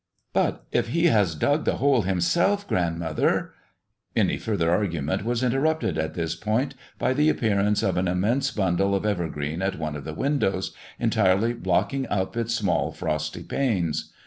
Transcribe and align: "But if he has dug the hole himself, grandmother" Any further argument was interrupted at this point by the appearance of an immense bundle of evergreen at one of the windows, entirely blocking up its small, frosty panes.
"But 0.33 0.65
if 0.71 0.87
he 0.87 1.05
has 1.09 1.35
dug 1.35 1.63
the 1.65 1.75
hole 1.75 2.01
himself, 2.01 2.67
grandmother" 2.67 3.53
Any 4.15 4.37
further 4.37 4.71
argument 4.71 5.23
was 5.23 5.43
interrupted 5.43 5.99
at 5.99 6.15
this 6.15 6.33
point 6.35 6.73
by 6.97 7.13
the 7.13 7.29
appearance 7.29 7.83
of 7.83 7.97
an 7.97 8.07
immense 8.07 8.49
bundle 8.49 8.95
of 8.95 9.05
evergreen 9.05 9.61
at 9.61 9.77
one 9.77 9.95
of 9.95 10.03
the 10.05 10.15
windows, 10.15 10.73
entirely 10.99 11.53
blocking 11.53 12.07
up 12.07 12.35
its 12.35 12.55
small, 12.55 12.91
frosty 12.91 13.43
panes. 13.43 14.11